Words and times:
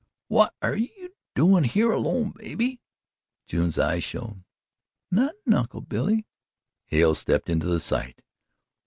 "What 0.29 0.55
air 0.63 0.75
ye 0.75 1.09
doin' 1.35 1.63
here 1.63 1.91
alone, 1.91 2.31
baby?" 2.31 2.81
June's 3.45 3.77
eyes 3.77 4.03
shone: 4.03 4.45
"Nothing 5.11 5.53
Uncle 5.53 5.81
Billy." 5.81 6.25
Hale 6.85 7.13
stepped 7.13 7.51
into 7.51 7.79
sight. 7.79 8.23